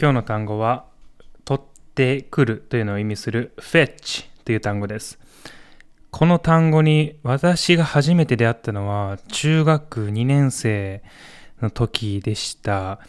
[0.00, 0.84] 今日の単語は、
[1.44, 5.18] 取ってくるというのを意味する fetch という単語です。
[6.12, 11.02] この単語に私が初めて出会ったのは中学2年生
[11.60, 13.00] の時でした。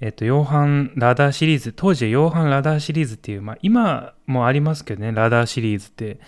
[0.00, 6.18] えっと、ヨーハン・ラダーシリーズ、当時はヨーハン・ラダーシリーズっていう、まあ今もありますけどね、ラダーシリーズって。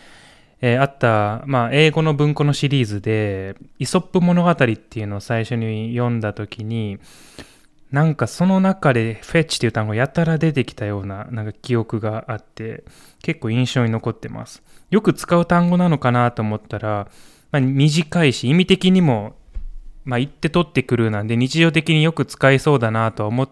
[0.61, 6.99] えーあった、まあ、英語の文庫のシリーズで、イソップ物語っていうのを最初に読んだ時に、
[7.91, 12.85] なんかその中でフェッチっていう単語やたら出てきたようななんか記憶があって
[13.23, 14.63] 結構印象に残ってます。
[14.91, 17.09] よく使う単語なのかなと思ったら、
[17.53, 19.37] まあ、短いし意味的にも、
[20.05, 23.51] まあ、言って取ってくるなんで日常的によく使いそうだなとは思っ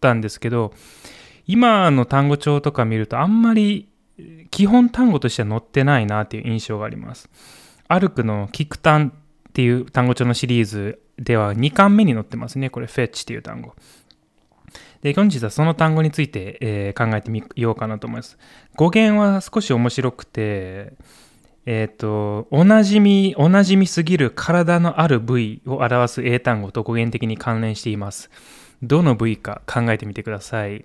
[0.00, 0.72] たんですけど
[1.46, 3.88] 今の単語帳とか見るとあんまり
[4.50, 7.28] 基本単語としては載ってないなっていう印象があります。
[7.88, 9.12] アルクのキクタン
[9.48, 12.68] っていう単語帳のシリーズでは2巻目に載ってますね。
[12.68, 13.74] これ、フェッチっていう単語。
[15.02, 18.38] で、本日はその単語について、えー考えてみようかなと思います。
[18.76, 20.94] 語源は少し面白くて、
[21.64, 28.30] えっ、と、おなじみ、おなじみすぎる体のある部位を表す英単語と語源的に関連しています。
[28.82, 30.84] どの部位か考えてみてください。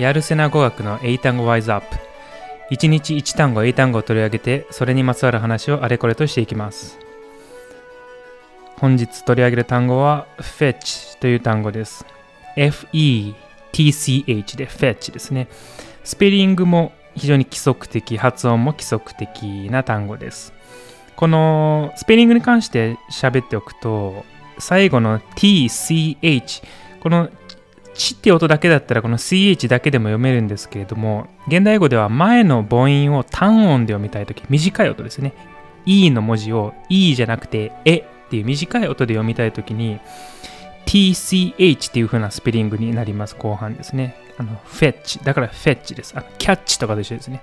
[0.00, 1.98] やるせな語学の英単語ワイズアップ。
[2.70, 6.98] 一日一単語英単語を取り上げて、それにまつわる話をあれこれとしていきます。
[8.78, 12.06] 本日取り上げる単語は fetch という単語です。
[12.56, 15.48] f-e-t-c-h で fetch ですね。
[16.02, 20.54] スペリングも非常に規則的、発音も規則的な単語です。
[21.14, 24.24] このスペリングに関して喋っておくと、
[24.58, 26.62] 最後の t-c-h、
[27.02, 27.28] この
[28.00, 35.34] ちって音だけだったらこの CH だけでも読めるんですけれども現代語では前の母音を単音で読みたいとき短い音ですね。
[35.84, 40.00] E の文字を E じゃなくてえっていう短い音で読みたいときに
[40.86, 44.16] TCH っていう風なスペリングになります後半ですね。
[44.38, 46.14] あのフェッチだからフェッチです。
[46.16, 47.42] あのキャッチとかと一緒ですね。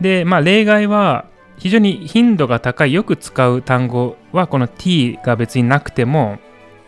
[0.00, 1.26] でまあ例外は
[1.58, 6.38] 非常に頻度が高いよく使う単語はこの T が別になくても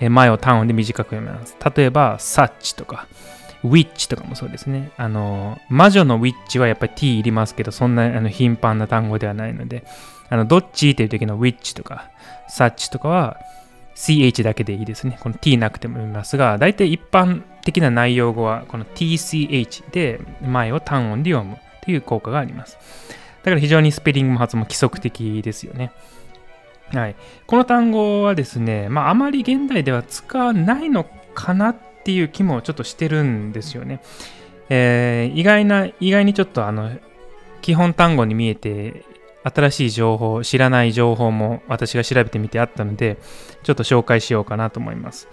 [0.09, 1.57] 前を単音で短く読めます。
[1.77, 3.07] 例えば、サッチとか、
[3.63, 4.91] ウィッチとかもそうですね。
[4.97, 9.85] あの、魔女のウィッチはやっぱり t いりますけど、そんなあの頻繁な単語ではないので、
[10.31, 12.11] あの、どっちっていう時のウィッチとか、
[12.49, 13.37] サッチとかは
[13.95, 15.19] ch だけでいいですね。
[15.21, 22.79] この t なくても読みますが、大体一般的な内容語はこの tch で前を単音で読むという効果があります。
[23.43, 25.93] だから非常にスペリングも発音も規則的ですよね。
[26.93, 34.01] はい、この単語はですね、まあ、あまり現代では使わないのかなっていう気もちょっとしてるんですよね。
[34.69, 36.91] えー意外な、意外にちょっとあの、
[37.61, 39.05] 基本単語に見えて、
[39.43, 43.19] 新しい情報、知らない情報も私が調べてみてあったので、
[43.63, 45.29] ちょっと紹介しようかなと思います。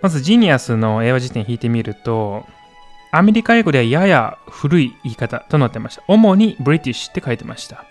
[0.00, 2.46] まず、ジニアスの英和辞典引いてみると、
[3.10, 6.02] アメリカ英語ではやや古い言い方となってました。
[6.08, 7.84] 主にブリティッシュって書いてました。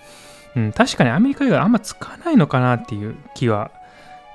[0.56, 3.72] うん、確かにアメリカ以外あんま使わないのかなっていう気は、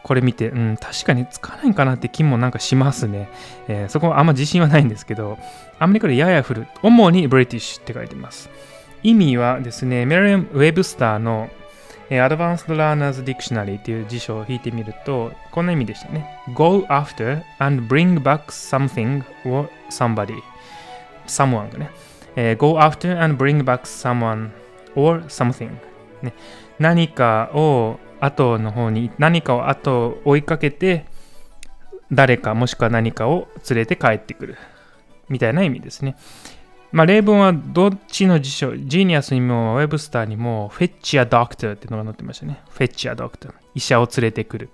[0.02, 3.28] これ見て、うん、確かに使わないかなって気もなんかしますね。
[3.68, 5.38] えーそこはあんま自信はないんですけど、
[5.78, 8.50] アメリカでやや古い、主にブリティッシュって書いてます。
[9.02, 11.50] 意味はですね、メリアム・ウェブスターの、
[12.10, 16.26] えー Advanced Learners Dictionary っていう辞書を引いてみると、こんな意味でしたね。
[16.54, 20.34] Go after and bring back something or somebody.
[21.26, 21.90] someone がね。
[22.34, 24.50] え Go after and bring back someone
[24.96, 25.70] or something.
[26.22, 26.34] ね、
[26.78, 31.06] 何かを後の方に何かを後追いかけて
[32.10, 34.56] 誰かもしくは何かを連れて帰ってくる
[35.28, 36.16] みたいな意味ですね。
[36.90, 42.62] まあ、例文はどっちの辞書、ジーニアスにもウェブスターにもフェッチアドクターっていうのが載ってましたね。
[42.70, 43.54] フェッチアドクター。
[43.74, 44.70] 医者を連れてくる。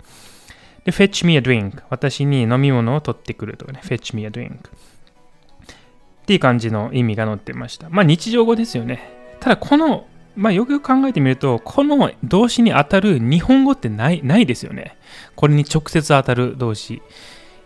[0.84, 1.82] で、fetch me a drink。
[1.90, 3.80] 私に飲み物を取ってくるとかね。
[3.82, 4.52] fetch me a drink。
[4.54, 7.90] っていう感じの意味が載ってました。
[7.90, 9.10] まあ日常語ですよね。
[9.40, 14.96] ただこのまあ、よくよく考えてみると、この動詞に当たる日本語ってないないですよね。
[15.36, 17.02] これに直接当たる動詞。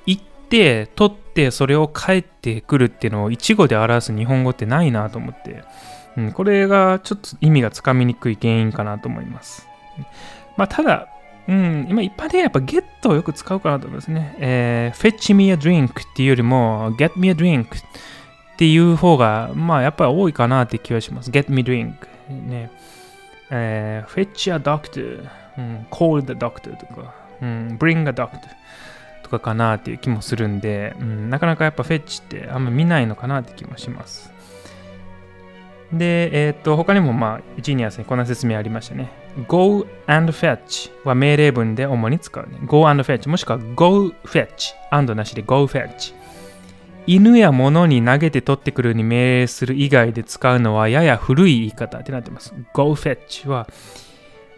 [0.06, 5.64] 行って、取って、それを帰ってくるっていうのを一語で表す日本語ってないなと思って、
[6.16, 9.66] うん、これがちょっと意味がつかみにくい原因かなと思います。
[10.56, 11.08] まあ、ただ、
[11.46, 14.36] うん、今一般的にはやっぱゲットをよく使うかなと思いますね。
[14.38, 17.68] えー、fetch me a drink っていうよりも get me a drink っ
[18.58, 21.30] ていう方が、まあやっぱり多いかなって気がします。
[21.30, 21.94] get me drink。
[22.32, 22.70] ね。
[23.50, 28.38] えー、fetch a doctor、うん、call the doctor とか、うん、bring a doctor
[29.22, 34.32] とかかなっていう気もするんで、うん、なかなかやっぱフェッチってあんま見ないのかなって気もします。
[35.92, 39.10] で、えっ、と、他にもまあ、ジニアスにこんな説明ありましたね。
[39.46, 42.58] go and fetch は命令文で主に使うね。
[42.66, 46.14] go and fetch もしくは go fetch and なしで go fetch
[47.08, 52.52] 犬や物に投げて取ってくるに命令する以外で使うのはやや古い言い方ってなってます。
[52.74, 53.66] go fetch は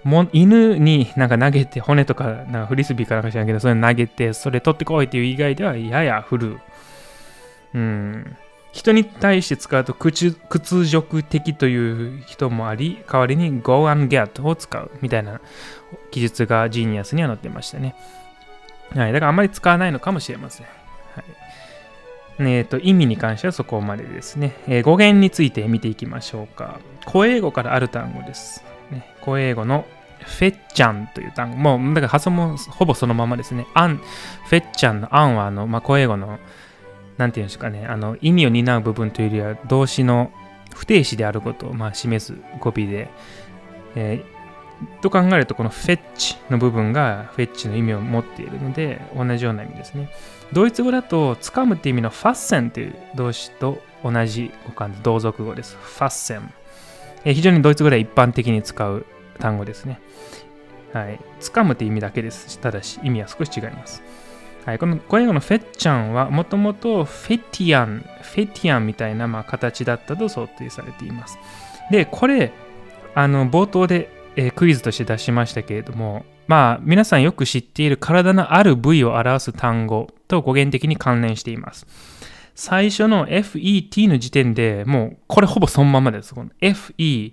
[0.02, 6.56] も犬になんか投げて骨とかなんかフリスビーかなんか知らんけどそれ投げてそれ取ってこいっていう以外ではやや古い。
[7.74, 8.36] うん。
[8.72, 10.34] 人に対して使うと屈
[10.86, 15.40] 辱的という人もあり、代わりに go and get を使うみたいな
[16.10, 17.94] 記述がジーニアスには載ってましたね。
[18.94, 19.12] はい。
[19.12, 20.66] だからあんまり使わないのかもしれません。
[22.48, 26.80] えーと、意味に関してはそこまでですね、えー、語源について見ていきましょうか。
[27.10, 28.64] 古英語からある単語です。
[28.90, 29.84] ね、古英語の
[30.20, 31.56] フェッチャンという単語。
[31.56, 33.66] もう、だから発音もほぼそのままですね。
[33.74, 36.38] アン、フェッチャンのアンはあの、まあ、古英語の
[37.20, 40.32] なんていうんですかね、あの意味を担う部分というよりは動詞の
[40.74, 43.10] 不定詞であることをまあ示す語尾で、
[43.94, 44.39] えー、
[45.00, 50.10] と考えるとこのフェッチの部分がフェッチの意味を持っているので同じような意味ですね。
[50.52, 55.76] ドイツ語だと掴むって意味のファッセンという動詞と同じ語感で同族語です。
[55.76, 56.52] ファッセン。
[57.24, 59.04] え、非常にドイツ語では一般的に使う
[59.38, 60.00] 単語ですね。
[60.92, 61.20] はい。
[61.40, 62.58] 掴むって意味だけです。
[62.58, 64.02] ただし意味は少し違います。
[64.66, 71.38] はい、この声のフェッチャンはもともとフェティアン、フェティアンみたいなまあ形だったと想定されています。
[71.90, 72.52] で、これ、
[73.14, 81.86] あの冒頭で、えー、クイズとして出しましたけれども、まあ皆さんよく知っている体のある部位を表す単語と語源的に関連しています。
[82.54, 86.34] 最初の FET の時点でもうこれほぼそのままです。
[86.34, 87.32] この FE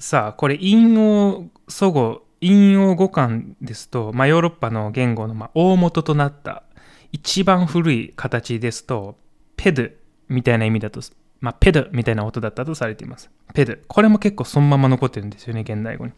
[0.00, 6.62] さあ、これ、陰陽祖語引用語感ですと、まあ、ヨーロッパの言語のま大元となった
[7.12, 9.18] 一番古い形ですと、
[9.56, 9.88] ペド
[10.30, 11.02] みたいな意味だと、
[11.40, 13.30] まあ、ペドみたいな音だったとされています。
[13.54, 13.74] ペド。
[13.88, 16.12] これも結構そのまま残ってるんですよね、現代語に。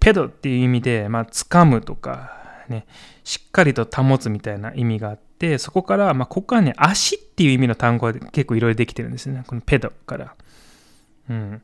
[0.00, 2.86] ペドっていう意味で、まあ、掴むとか、ね、
[3.24, 9.44] しっかりと保つみたいな意味があって、そこから、まあ、ここからね、足っていう意味の単語が結構いろいろできてるんですね。
[9.46, 10.34] このペドから。
[11.30, 11.62] うん。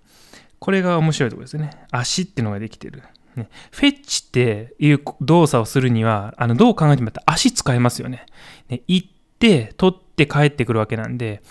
[0.58, 1.70] これが面白いところですね。
[1.90, 3.02] 足っていうのができてる。
[3.36, 8.26] ね、フェッチっていう動作をするには、あの、どう考えても足使えますよね。
[8.68, 9.08] ね行っ
[9.38, 11.42] て、取って帰ってくるわけなんで、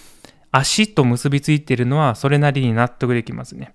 [0.53, 3.73] 足と結びついているのはそれなりに納得できますね。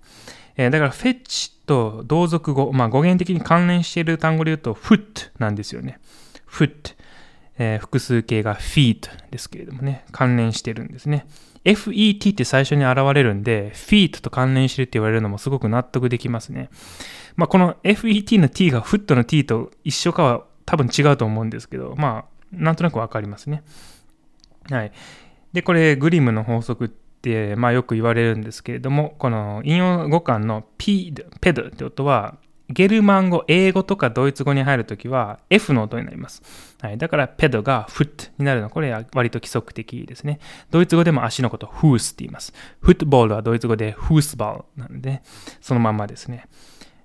[0.57, 6.01] えー、だからフェッチと同族語、まあ語源的に関連している単語で言うと、フットなんですよね。
[6.47, 6.93] フット。
[7.61, 11.27] えー、複数形が feet ですけれどもね、関連してるんですね。
[11.65, 16.71] FET って最初に現れるんで、feet と関連してるって言われるのもすごく納得できますね。
[17.37, 23.65] まあ、この FET の T がフットの T と一緒かは多分違うと思うんですけど、まあ、なんとなくわかりますね。
[24.71, 24.93] はい。
[25.53, 32.37] で、これ、グリムの法則って、まあ、よく言われるんですけれども、この引用語感の P、ペドって音は、
[32.71, 36.43] ゲルマン語、英語とかドイツ語に入るときは F の音になります。
[36.83, 40.39] はい、だからペドがフットになるのこれは割と規則的ですね。
[40.71, 42.53] ドイツ語でも足のことフースって言います。
[42.81, 45.23] フットボールはドイツ語でフースバールなんで、
[45.63, 46.47] そのままですね。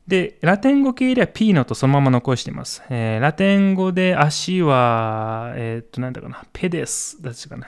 [0.07, 2.83] で、ラテン語系では P の音そのまま残しています。
[2.89, 7.67] えー、ラテン語で足は、えー、っと、なんだかな、ペデスだったかな。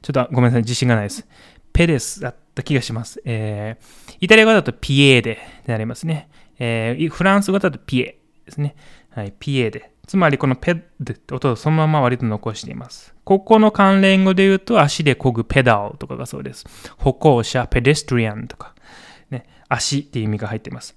[0.00, 1.26] ちょっとごめんなさい、自信がないです。
[1.72, 3.20] ペデスだった気がします。
[3.26, 6.30] えー、イタリア語だとピエーデになりますね。
[6.58, 8.74] えー、フランス語だとピエですね。
[9.10, 9.92] はい、ピエーデ。
[10.06, 10.82] つまりこのペッっ
[11.16, 13.14] て音をそのまま割と残しています。
[13.24, 16.64] ここの関連語で言うと足で漕ぐペダルとかがそうです。
[16.96, 18.74] 歩行者、ペデストリアンとか、
[19.30, 20.96] ね、足っていう意味が入っています。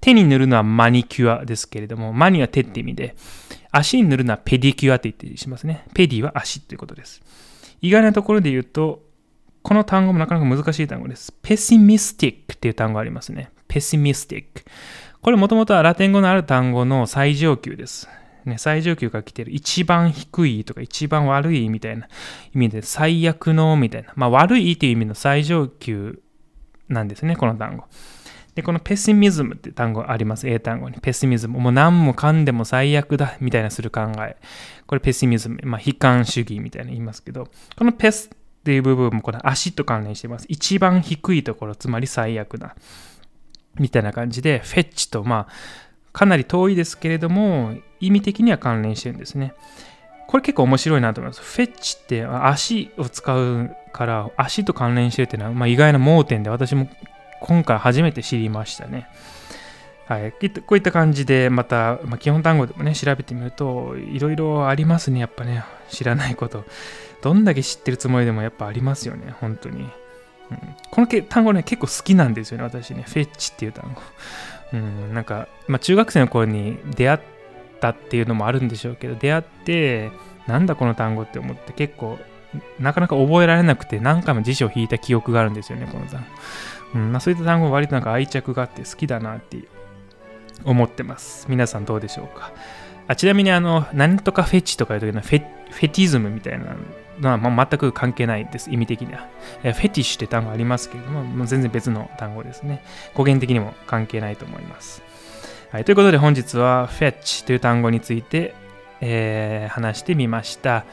[0.00, 3.16] 手に塗るのはマニキュアですけれども、マニは手って意味で、
[3.70, 5.86] 足に塗るのはペディキュアって言ってしますね。
[5.94, 7.22] ペディは足ということです。
[7.80, 9.02] 意外なところで言うと、
[9.62, 11.32] この単語もなかなか難しい単語です。
[11.42, 13.50] ペシミスティックっていう単語がありますね。
[13.68, 14.62] ペシミスティック。
[15.20, 18.08] これもともとはラテン語のある単語の最上級です。
[18.44, 22.06] ね、最上級から来てる一番低いとか一番悪いみたいな
[22.54, 24.12] 意味で最悪のみたいな。
[24.14, 26.22] まあ悪いっていう意味の最上級
[26.88, 27.84] なんですね、この単語。
[28.56, 30.48] で、このペシミズムって単語あります？
[30.48, 30.96] 英単語に。
[31.00, 31.60] ペシミズム。
[31.60, 34.36] もう何もかんでも最悪だみたいなする考え。
[34.88, 35.60] これペシミズム。
[35.62, 40.46] まあ悲観主義みたいな言いますけど、このペスっていう部分もこの足と関連しています。
[40.48, 42.74] 一番低いところ、つまり最悪だ。
[43.78, 45.52] みたいな感じで、フェッチと、まあ、
[46.14, 49.52] かなり遠いですけれども、意味的には関連してるんですね。
[50.28, 51.42] これ結構面白いなと思います。
[51.42, 56.88] フェッチって足を使うから、足と関連してるっていうのは、まあ、意外な盲点で私も
[57.40, 59.08] 今回初めて知りましたね。
[60.06, 65.64] はい、こういった感じでまた、まあ、基本単語でもね調べてみるといろいろありますねやっぱね。
[65.88, 66.64] 知らないこと。
[67.22, 69.34] どんだけ知ってるつもりでもやっぱありますよね。
[69.40, 69.88] 本当に、うん、
[70.90, 73.04] この単語ね結構好きなんですよね私ね。
[73.06, 74.00] フェッチっていう単語、
[74.74, 77.20] うん、なんか、まあ、中学生の頃に出会っ
[77.80, 80.10] たっていうのもあるんでしょうけど出会って
[80.46, 82.18] なんだこの単語って思って結構
[82.78, 86.26] なかなか覚えられなくて何回も辞書を引いた記憶があるんですよねこの単語、
[86.94, 89.58] うんまあ、そういった単語は割となんか愛着があって好きだなって
[90.64, 91.46] 思ってます。
[91.48, 92.52] 皆さんどうでしょうか？
[93.08, 96.76] あちなみに、あの、なんとかフェチとかいう時のフェフェティズムみたいな
[97.20, 99.28] のは、まあ、全く関係ないです、意味的には。
[99.62, 102.82] フェティッシュって単語ありますけれども、もう全然別の単語ですね。
[103.14, 105.02] 語源的にも関係ないと思います。
[105.70, 108.54] はい、ということで本日はフェッチという単語について、
[109.00, 110.84] えー、話してみました、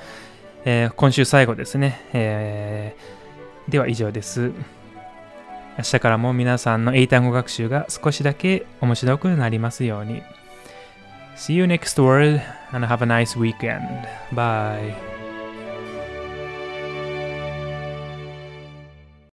[0.65, 2.01] えー、今週最後ですね。
[2.13, 4.51] えー、では以上です。
[5.77, 10.21] 明日からも皆さんの英単語学習が少しだけ面白くなりますように。
[11.35, 13.81] See you next word and have a nice weekend.
[14.33, 15.12] Bye.